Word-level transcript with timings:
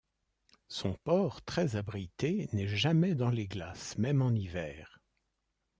Son 0.67 0.95
port, 1.03 1.43
très 1.43 1.75
abrité, 1.75 2.49
n'est 2.53 2.65
jamais 2.67 3.13
dans 3.13 3.29
les 3.29 3.47
glaces, 3.47 3.99
même 3.99 4.23
en 4.23 4.31
hiver. 4.33 4.97